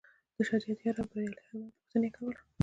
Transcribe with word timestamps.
د 0.35 0.37
شریعت 0.47 0.79
یار 0.83 0.95
او 1.01 1.07
بریالي 1.11 1.39
هلمند 1.45 1.73
پوښتنه 1.77 2.05
یې 2.07 2.11
کوله. 2.17 2.39